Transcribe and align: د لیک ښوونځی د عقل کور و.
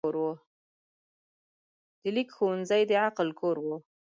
د 2.01 2.03
لیک 2.15 2.29
ښوونځی 2.35 2.81
د 2.89 2.91
عقل 3.05 3.27
کور 3.39 3.57
و. 3.65 3.67